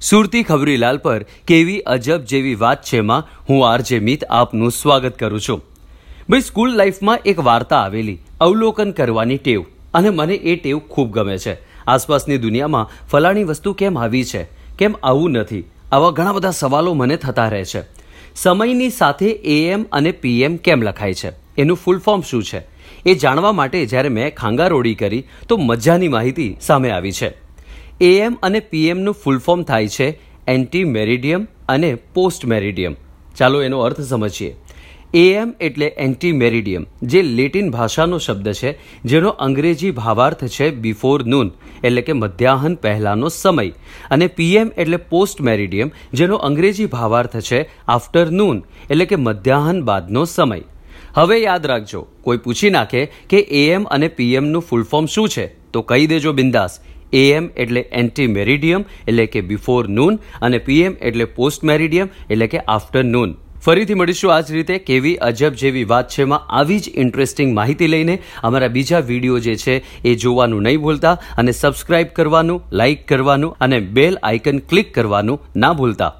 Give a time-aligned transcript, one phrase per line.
[0.00, 5.40] સુરતી ખબરીલાલ પર કેવી અજબ જેવી વાત છે માં હું આરજે મિત આપનું સ્વાગત કરું
[5.40, 5.60] છું.
[6.28, 9.64] ભાઈ, સ્કૂલ લાઈફમાં એક વાર્તા આવેલી, અવલોકન કરવાની ટેવ,
[9.94, 11.54] અને મને એ ટેવ ખૂબ ગમે છે.
[11.86, 14.42] આસપાસની દુનિયામાં ફલાણી વસ્તુ કેમ આવી છે,
[14.78, 17.82] કેમ આવું નથી, આવા ઘણા બધા સવાલો મને થતા રહે છે.
[18.36, 22.62] સમયની સાથે એએમ અને પીએમ કેમ લખાય છે, એનું ફૂલ ફોર્મ શું છે,
[23.06, 27.47] એ જાણવા માટે જ્યારે મેં ખાંગારોડી કરી, તો મજાની માહિતી સામે આવી છે.
[28.00, 30.08] એએમ અને પીએમનું ફૂલ ફોર્મ થાય છે
[30.46, 32.94] એન્ટી મેરિડિયમ અને પોસ્ટ મેરિડિયમ
[33.36, 34.50] ચાલો એનો અર્થ સમજીએ.
[35.14, 38.70] એએમ એટલે એન્ટી મેરિડિયમ જે લેટિન ભાષાનો શબ્દ છે,
[39.04, 41.50] જેનો અંગ્રેજી ભાવાર્થ છે બિફોર નૂન
[41.82, 43.74] એટલે કે મધ્યાહન પહેલાંનો સમય.
[44.10, 48.58] અને પીએમ એટલે પોસ્ટ મેરિડિયમ જેનો અંગ્રેજી ભાવાર્થ છે આફ્ટર નૂન
[48.88, 50.66] એટલે કે મધ્યાહન બાદનો સમય.
[51.16, 55.82] હવે યાદ રાખજો, કોઈ પૂછી નાખે કે એએમ અને પીએમનું ફૂલ ફોર્મ શું છે, તો
[55.82, 56.80] કહી દેજો બિંદાસ
[57.12, 62.64] એએમ એટલે એન્ટી મેરિડિયમ એટલે કે બિફોર નૂન અને પીએમ એટલે પોસ્ટ મેરિડિયમ એટલે કે
[62.68, 66.92] આફ્ટર નૂન ફરીથી મળીશું આ જ રીતે કેવી અજબ જેવી વાત છે માં આવી જ
[66.94, 68.14] ઇન્ટરેસ્ટિંગ માહિતી લઈને.
[68.42, 69.74] અમારા બીજા વીડિયો જે છે
[70.04, 75.72] એ જોવાનું નહીં ભૂલતા અને સબસ્ક્રાઇબ કરવાનું લાઇક કરવાનું અને બેલ આઇકન ક્લિક કરવાનું ના
[75.72, 76.12] ભૂલતા.